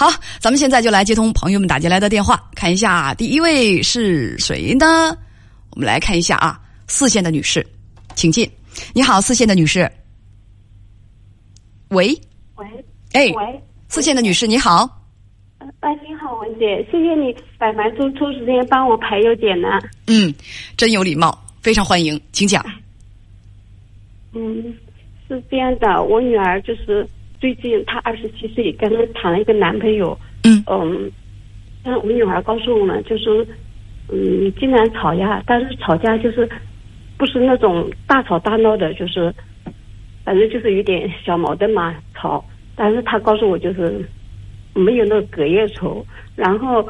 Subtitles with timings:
[0.00, 0.08] 好，
[0.38, 5.14] 咱们现在就来接通朋友们打进来的电话，看一下第一位是谁呢？
[5.72, 7.66] 我们来看一下啊，四线的女士，
[8.14, 8.50] 请进。
[8.94, 9.80] 你好，四线的女士。
[11.88, 12.18] 喂，
[12.56, 12.66] 喂，
[13.12, 14.88] 哎，喂，四线的女士，你好。
[15.80, 19.70] 哎，你好，文姐，谢谢你百忙中抽时间帮我排忧解难。
[20.06, 20.32] 嗯，
[20.78, 22.64] 真有礼貌，非常欢迎，请讲。
[24.32, 24.74] 嗯，
[25.28, 27.06] 是这样的，我女儿就是
[27.40, 30.18] 最近她二十七岁，刚刚谈了一个男朋友。
[30.44, 31.10] 嗯嗯，
[31.82, 33.46] 但我女儿告诉我们，就是
[34.08, 36.48] 嗯，经常吵架，但是吵架就是
[37.16, 39.34] 不是那种大吵大闹的，就是
[40.24, 42.44] 反正就是有点小矛盾嘛吵。
[42.76, 44.02] 但是她告诉我，就是
[44.74, 46.06] 没有那个隔夜仇。
[46.36, 46.86] 然后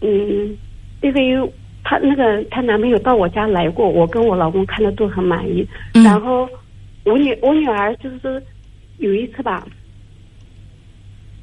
[0.00, 0.56] 嗯，
[1.00, 1.52] 那个有
[1.84, 5.66] 她那个她男朋友到我家来过，我跟我老公看的都很满意。
[5.94, 6.48] 嗯然后
[7.04, 8.42] 我女我女儿就是
[8.98, 9.66] 有一次吧，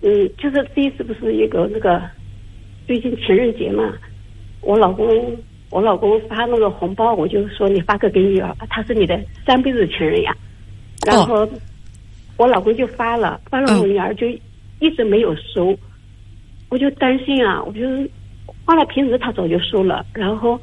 [0.01, 2.01] 嗯，就是第一次不是一个那个
[2.85, 3.93] 最近情人节嘛，
[4.61, 5.07] 我老公
[5.69, 10.35] 我老公发那个红包，我就说你发个给女儿，他是你的三辈子情人呀。
[11.05, 11.47] 然后
[12.37, 14.27] 我老公就发了，发了嗯我女儿就
[14.79, 15.77] 一直没有收，
[16.69, 17.81] 我就担心啊，我就
[18.65, 20.59] 花了平时他早就收了，然后。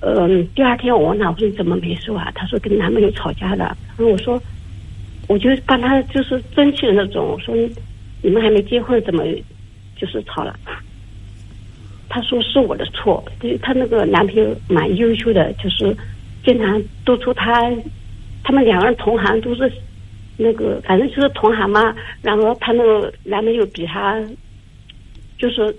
[0.00, 2.30] 嗯，第二天我问他，我说你怎么没收啊？
[2.34, 3.74] 他说跟男朋友吵架了。
[3.96, 4.40] 然后我说，
[5.26, 7.24] 我就帮他就是争气的那种。
[7.24, 7.54] 我说
[8.26, 9.22] 你们还没结婚，怎么
[9.94, 10.58] 就是吵了？
[12.08, 15.96] 他说是我的错，对他那个男朋友蛮优秀的，就是
[16.42, 17.52] 经常督促他，
[18.42, 19.72] 他们两个人同行都是
[20.36, 21.94] 那个，反正就是同行嘛。
[22.20, 24.20] 然后他那个男朋友比他
[25.38, 25.72] 就是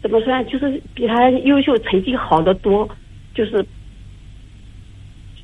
[0.00, 2.88] 怎么说呢，就是比他优秀，成绩好得多。
[3.34, 3.62] 就是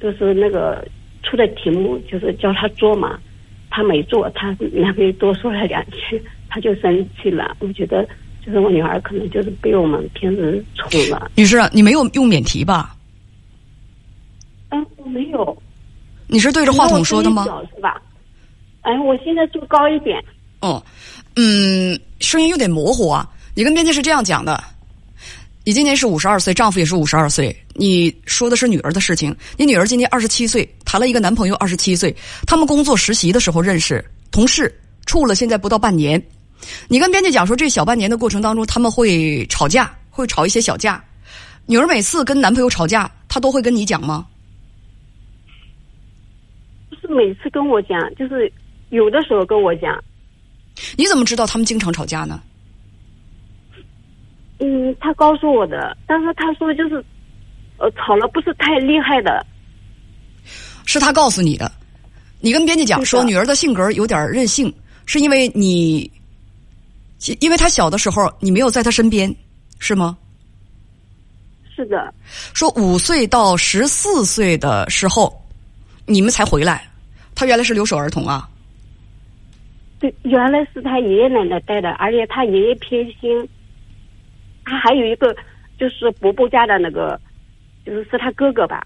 [0.00, 0.82] 就是那个
[1.22, 3.20] 出的题目，就是教他做嘛，
[3.76, 7.54] 他没做，他男朋友多说了两句，他就生气了。
[7.60, 8.08] 我觉得
[8.42, 11.30] 就是我女儿可能就是被我们平时宠了。
[11.34, 12.96] 女士，你没有用免提吧？
[14.70, 15.54] 嗯，我没有。
[16.26, 17.44] 你是对着话筒说的吗？
[17.44, 18.00] 小是吧？
[18.80, 20.24] 哎，我现在坐高一点。
[20.60, 20.82] 哦，
[21.34, 23.28] 嗯，声音有点模糊啊。
[23.54, 24.58] 你跟编辑是这样讲的。
[25.66, 27.54] 你今年是五十二岁，丈夫也是五十二岁。
[27.74, 29.36] 你说的是女儿的事情。
[29.56, 32.14] 你女儿今年二十七岁，谈了一个男朋友二十七岁，
[32.46, 34.72] 他们工作实习的时候认识，同事
[35.06, 36.24] 处了现在不到半年。
[36.86, 41.04] 你跟编辑讲说，这小半年的过程当中，他们会吵架，会吵一些小架。
[41.66, 44.24] 女儿每次跟男朋友吵架，她都会跟你讲吗？
[46.88, 48.52] 不是每次跟我讲，就是
[48.90, 50.00] 有的时候跟我讲。
[50.96, 52.40] 你怎么知道他们经常吵架呢？
[54.58, 57.04] 嗯，他告诉我的，但是他说就是，
[57.76, 59.44] 呃，吵了不是太厉害的。
[60.86, 61.70] 是他告诉你的。
[62.40, 64.72] 你跟编辑讲说，女儿的性格有点任性，
[65.04, 66.10] 是因为你，
[67.40, 69.34] 因为她小的时候你没有在她身边，
[69.78, 70.16] 是吗？
[71.74, 72.14] 是的。
[72.54, 75.34] 说五岁到十四岁的时候，
[76.06, 76.88] 你们才回来，
[77.34, 78.48] 她原来是留守儿童啊。
[79.98, 83.48] 对，原来是他爷爷奶奶带的，而且他爷爷偏心。
[84.66, 85.34] 他还有一个
[85.78, 87.18] 就是伯伯家的那个，
[87.86, 88.84] 就是是他哥哥吧。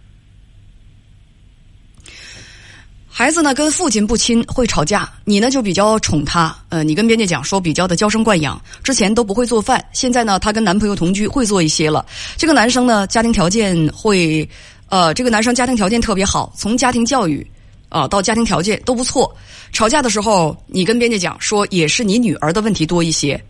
[3.09, 5.11] 孩子呢跟父亲不亲，会吵架。
[5.25, 8.59] 你呢就比较宠他，呃，你跟编辑讲说比较的娇生惯养。
[8.83, 12.07] 之前都不会做饭，现在呢她跟男朋友同居，会做一些了。
[12.37, 14.49] 这个男生呢家庭条件会，
[14.89, 17.47] 呃，这个男生家庭条件特别好，从家庭教育
[17.89, 19.35] 啊、到家庭条件都不错。
[19.73, 23.43] 吵架的时候，你跟编辑讲说也是你女儿的问题多一些。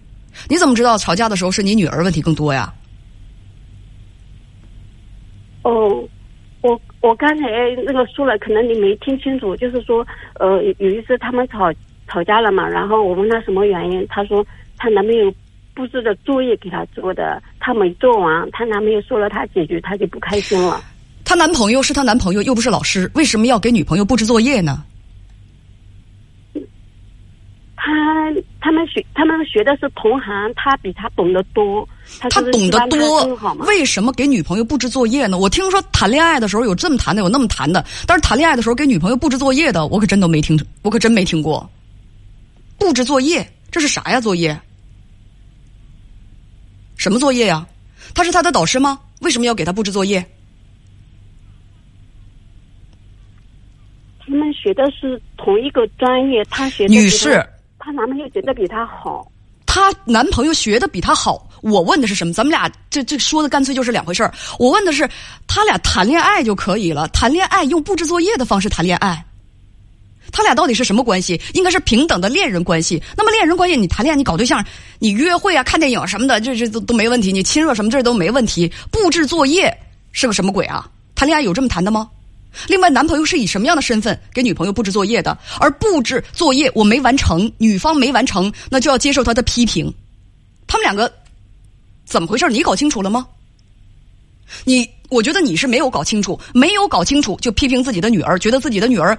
[0.49, 2.73] 你怎么知道吵架的时候是你女儿问题更多呀？
[5.63, 6.09] 哦，
[6.63, 7.45] 我我刚才
[7.85, 10.07] 那个说了，可能你没听清楚，就是说，
[10.39, 11.73] 呃，有一次他们吵
[12.09, 14.45] 吵架了嘛，然后我问他什么原因，他说
[14.79, 15.33] 她男朋友
[15.75, 20.83] 布置的作业给她做的，她没做完，她男朋友说了她几句，她就不开心了。
[21.25, 24.83] 她男朋友是她男朋友，又不是老师，为什么要给女朋友布置作业呢？
[27.77, 28.31] 他
[28.61, 31.89] 他们学他们学的是同行，他比他懂得多。
[32.21, 33.25] 他他懂得多，
[33.61, 35.39] 为什么给女朋友布置作业呢？
[35.39, 41.69] 我听说谈恋爱的时候有这么谈的，有那么谈的，但是谈恋爱的时候给女朋友布置作业的，我可真都没听，我可真没听过。
[42.79, 44.21] 布置作业，这是啥呀？
[44.21, 44.59] 作业？
[46.97, 47.67] 什么作业呀？
[48.15, 48.99] 他是他的导师吗？
[49.21, 50.25] 为什么要给他布置作业？
[54.19, 57.45] 他们学的是同一个专业，他学女士，
[57.81, 59.27] 她男朋友学的比她好。
[59.67, 62.33] 她男朋友学的比她好，我问的是什么？
[62.33, 64.33] 咱们俩这这说的干脆就是两回事儿。
[64.59, 65.09] 我问的是，
[65.47, 69.25] 他俩谈恋爱就可以了，谈恋爱用布置作业的方式谈恋爱，
[70.33, 71.41] 他俩到底是什么关系？
[71.55, 73.01] 应该是平等的恋人关系。
[73.17, 74.65] 那么恋人关系，你谈恋爱，你搞对象，
[74.99, 77.33] 你约会啊、看电影什么的，这这都都没问题。
[77.33, 78.71] 你亲热什么这都没问题。
[78.91, 79.73] 布置作业
[80.11, 80.91] 是个什么鬼啊？
[81.15, 82.11] 谈恋爱有这么谈的吗？
[82.69, 85.37] 另外，男朋友是以什么样的身份给女朋友布置作业的？
[85.61, 89.93] 而布置作业我没完成，女方没完成，那就要接受他的批评。
[90.67, 91.13] 他们两个
[92.05, 92.49] 怎么回事？
[92.49, 93.27] 你搞清楚了吗？
[94.65, 99.19] 你，我觉得你是没有搞清楚，没有搞清楚就批评自己的女儿，觉得自己的女儿，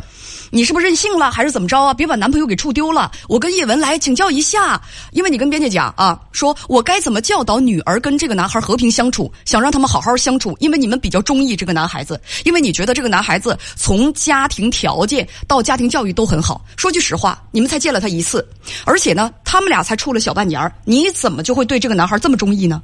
[0.50, 1.94] 你是不是任性了，还是怎么着啊？
[1.94, 3.12] 别把男朋友给处丢了。
[3.28, 16.64] 我跟叶文来请教一下，因为你跟编辑讲啊，说我该怎么教导女儿跟这个男孩和平相处，想让他们好好相处，因为你们比较中意这个男孩子，因为你觉得这个男孩子从家庭条件到家庭教育都很好。
[16.78, 18.48] 说句实话，你们才见了他一次，
[18.86, 22.82] 而且呢，他们俩才处了小半年你怎么就会对这个男孩这么中意呢？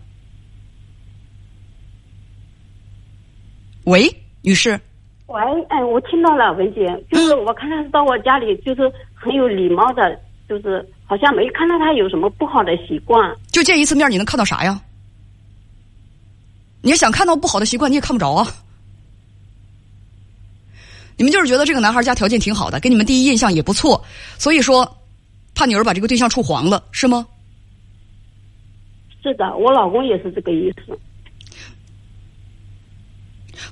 [3.88, 4.06] 喂，
[4.42, 4.78] 女士。
[5.28, 10.20] 喂，哎，我听到了，文姐，就是我看他到我家里，就是很有礼貌的，
[10.50, 13.34] 就是好像没看到他有什么不好的习惯。
[13.50, 14.82] 就见一次面，你能看到啥呀？
[16.82, 18.46] 你要想看到不好的习惯，你也看不着啊。
[21.16, 24.04] 你们就是觉得这个男孩家条件挺好的，给你们第一印象也不错，
[24.38, 24.98] 所以说
[25.56, 27.26] 怕女儿把这个对象处黄了，是吗？
[29.24, 31.00] 是的，我老公也是这个意思。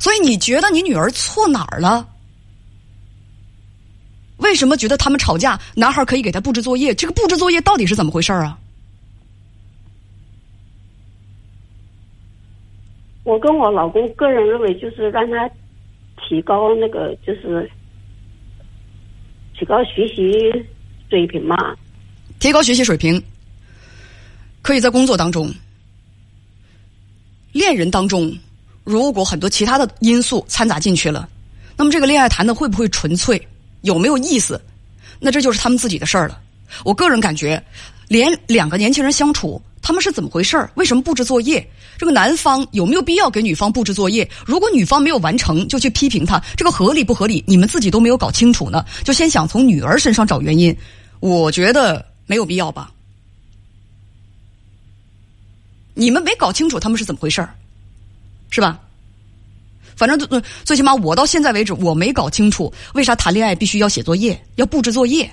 [0.05, 2.07] 所以你觉得你女儿错哪儿了？
[4.37, 6.93] 为什么觉得他们吵架，男孩可以给他布置作业？
[6.93, 8.55] 这个布置作业到底是怎么回事啊？
[13.23, 15.49] 我跟我老公个人认为，就是让他
[16.17, 17.67] 提高那个，就是
[19.57, 20.23] 提高学习
[21.09, 21.57] 水平嘛。
[22.37, 23.19] 提高学习水平，
[24.61, 25.51] 可以在工作当中、
[27.53, 28.31] 恋人当中。
[28.85, 31.27] 如果很多其他的因素掺杂进去了，
[31.75, 33.45] 那么这个恋爱谈的会不会纯粹，
[33.81, 34.61] 有没有意思？
[35.19, 36.39] 那这就是他们自己的事儿了。
[36.83, 37.61] 我个人感觉，
[38.07, 40.69] 连两个年轻人相处，他们是怎么回事儿？
[40.75, 41.67] 为什么布置作业？
[41.97, 44.29] 这个男方有没有必要给女方布置作业？
[44.45, 47.43] 如果女方没有完成，就去批评他，这个合理不合理？
[47.47, 50.75] 你们自己都没有搞清楚呢，就先想从女儿身上找原因，
[51.21, 52.91] 我觉得没有必要吧？
[55.93, 57.55] 你们没搞清楚他们是怎么回事儿？
[58.55, 58.79] 是吧？
[59.97, 65.29] 反正最最起码我到现在为止我没搞清楚为啥谈恋爱必须要写作业要布置作业。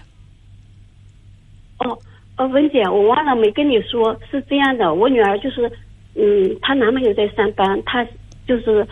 [1.78, 1.96] 哦，
[2.34, 5.70] 呃，文姐，我忘了没跟你说，是这样的，我女儿就是，
[6.16, 8.04] 嗯，她男朋友在上班，她
[8.46, 8.84] 就是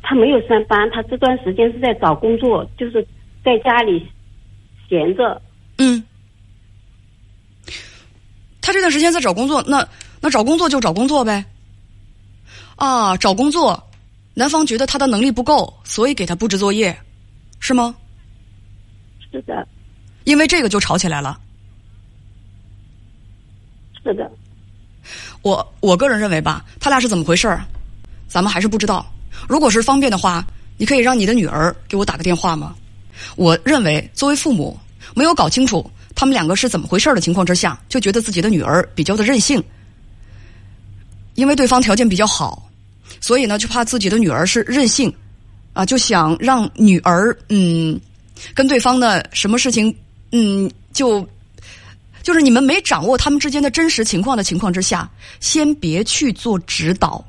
[0.00, 3.04] 她没有上班，她这段时间是在找工作，就是
[3.44, 4.06] 在家里
[4.88, 5.42] 闲着。
[5.78, 6.00] 嗯。
[8.60, 9.84] 她这段时间在找工作，那
[10.20, 11.44] 那找工作就找工作呗。
[12.76, 13.90] 啊，找工作，
[14.34, 16.96] 男方觉得他的能力不够，所以给他布置作业，
[17.60, 17.94] 是吗？
[19.30, 19.66] 是的。
[20.24, 21.38] 因为这个就吵起来了。
[24.02, 24.30] 是的。
[25.42, 27.64] 我我个人认为吧，他俩是怎么回事儿，
[28.28, 29.04] 咱们还是不知道。
[29.48, 30.44] 如果是方便的话，
[30.76, 32.74] 你可以让你的女儿给我打个电话吗？
[33.36, 34.78] 我认为，作为父母，
[35.14, 39.62] 没有搞清楚他们两个是怎么回事的情况之下，就觉得自己的女儿比较的任性。
[41.34, 42.70] 因为对方条件比较好，
[43.20, 45.12] 所以呢，就怕自己的女儿是任性，
[45.72, 48.00] 啊，就想让女儿嗯，
[48.54, 49.94] 跟对方的什么事情
[50.32, 51.26] 嗯，就
[52.22, 57.24] 就是你们没掌握他们之间的真实情况的情况之下，先别去做指导。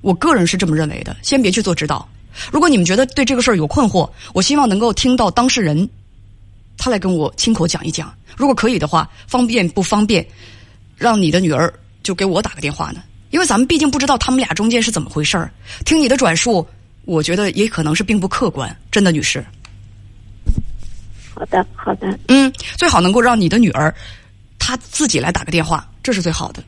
[0.00, 2.08] 我个人是这么认为的，先别去做指导。
[2.50, 5.88] 如果你们觉得对这个事儿有困惑，我希望能够听到当事人
[6.76, 8.12] 他来跟我亲口讲一讲。
[8.36, 10.26] 如果可以的话，方便不方便，
[10.96, 13.02] 让你的女儿就给我打个电话呢？
[13.32, 15.50] 因为咱们毕竟不知道他们俩中间是怎么回事儿，
[15.84, 16.64] 听你的转述，
[17.04, 18.74] 我觉得也可能是并不客观。
[18.90, 19.44] 真的，女士。
[21.34, 22.16] 好的，好的。
[22.28, 23.92] 嗯，最好能够让你的女儿，
[24.58, 26.62] 她自己来打个电话，这是最好的。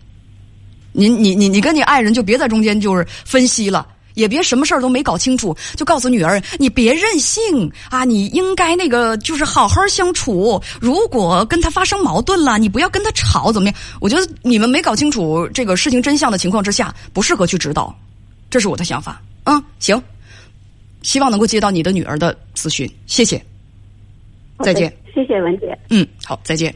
[0.92, 3.87] 你你你你跟你爱人就别在中间就是分析了。
[4.14, 8.04] 也别什么事儿都没搞清楚，就告诉女儿你别任性啊！
[8.04, 10.61] 你应该那个就是好好相处。
[10.80, 13.76] 如果跟他发生矛盾了，你不要跟他吵，怎么样？
[14.00, 17.94] 我觉得你们没搞清楚这个事情真相的情况之下，不适合去指导。
[18.49, 19.21] 这是我的想法。
[19.44, 20.00] 嗯，行，
[21.02, 23.44] 希望能够接到你的女儿的咨询，谢谢。
[24.61, 24.94] 再见。
[25.12, 25.76] 谢谢文姐。
[25.90, 26.73] 嗯，好，再见。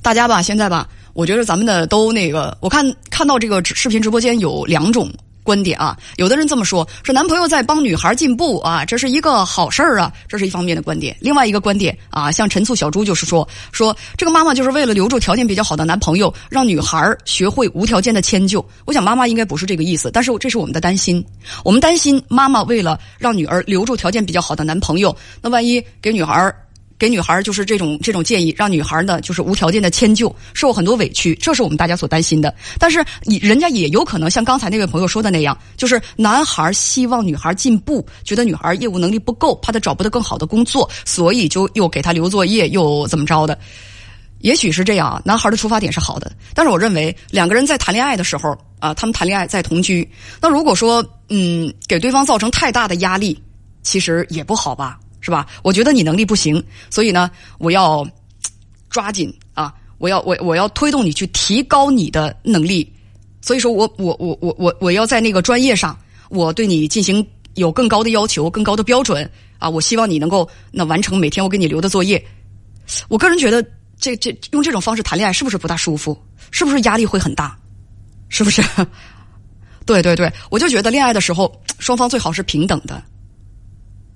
[0.00, 5.12] 大家吧，现在吧，我觉得咱们的都那个，我看看到这个视频直播间有两种。
[5.46, 5.96] 观点啊。
[6.16, 11.16] 有的人这么说，说男朋友在帮女孩进步啊，这是一个好事儿啊，这是一方面的观点。
[11.20, 18.66] 另外一个观点啊，像陈醋小猪就是说，说这个妈妈就是为了留住条件比较好的男朋友，让女孩学会无条件的迁就。
[18.84, 21.24] 我想妈妈应该不是这个意思，但是这是我们的担心。
[21.64, 26.52] 我们担心妈妈为了让女儿留住条件比较好的男朋友，那万一给女孩。
[26.98, 32.54] 给女孩就是这种这种建议，让女孩呢就是无条件的迁就，受很多委屈，这是我们大家所担心的。
[32.78, 43.58] 但是你人家也有可能像刚才那位朋友说的那样，就是男孩希望女孩进步，觉得女孩业务能力不够，怕她找不到更好的工作，所以就又给她留作业，又怎么着的？
[44.40, 50.08] 也许是这样啊，男孩的出发点是好的，但是我认为两个人在谈恋爱的时候啊，他们谈恋爱在同居，
[50.40, 53.42] 那如果说嗯给对方造成太大的压力，
[53.82, 54.98] 其实也不好吧。
[55.26, 55.44] 是吧？
[55.64, 57.28] 我觉得你能力不行，所以呢，
[57.58, 58.06] 我要
[58.88, 59.74] 抓紧啊！
[59.98, 62.88] 我要我我要推动你去提高你的能力。
[63.42, 65.98] 所以说我我我我我我要在那个专业上，
[66.30, 69.28] 我对你进行有更高的要求、更高的标准
[69.58, 69.68] 啊！
[69.68, 72.24] 我希望你能够那完成每天我给你留的作业。
[73.08, 73.60] 我个人觉得，
[73.98, 76.16] 这这用这种方式谈恋爱是不是不大舒服？
[76.52, 77.58] 是不是压力会很大？
[78.28, 78.62] 是不是？
[79.84, 83.02] 对对对，我就觉得恋爱的时候，双方最好是平等的。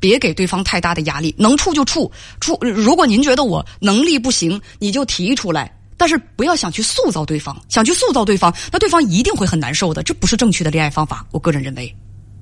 [0.00, 2.58] 别给对方太大的压力，能处就处处。
[2.62, 10.02] 如果您觉得我能力不行，你就提出来，但是不要想去塑造对方，想去塑造对方，那对方一定会很难受的。
[10.02, 11.94] 这不是正确的恋爱方法，我个人认为，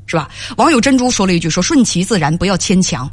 [0.07, 0.31] 是吧？
[0.57, 3.11] 网友珍珠说了一句：“说顺其自然，不要牵强。”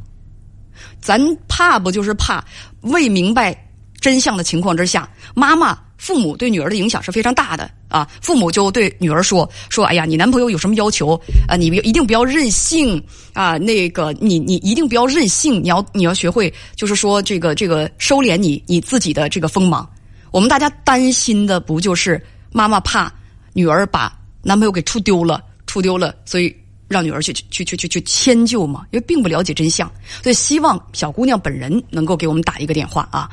[1.02, 2.44] 咱怕不就是怕
[2.82, 3.56] 未明白
[4.00, 5.78] 真相的情况之下，妈妈。
[5.98, 8.08] 父母对女儿的影响是非常大的啊！
[8.22, 11.56] 父母就对女儿说：“说哎呀，你男朋友有什么要求啊？
[11.56, 13.02] 你一定不要任性
[13.34, 13.58] 啊！
[13.58, 19.90] 那个，你你一定不要任性，你要你要学会，就是说这个这个收敛你你自己的这个锋芒。
[20.32, 22.22] 我们大家担心的不就是
[22.52, 23.12] 妈妈怕
[23.54, 26.54] 女儿把男朋友给处丢了，处丢了，所以
[26.90, 28.86] 让女儿去去去去去迁就嘛？
[28.92, 29.90] 因为并不了解真相，
[30.22, 33.30] 所以希望小姑娘本人能够给我们打一个电话啊！”